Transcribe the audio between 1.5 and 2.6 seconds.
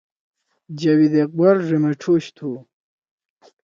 ڙیمیٹھوش تُھو۔